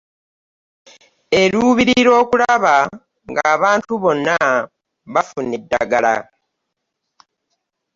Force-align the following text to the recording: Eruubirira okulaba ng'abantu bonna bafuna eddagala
Eruubirira 1.41 2.11
okulaba 2.21 2.75
ng'abantu 3.31 3.91
bonna 4.03 4.37
bafuna 5.13 5.53
eddagala 5.59 6.13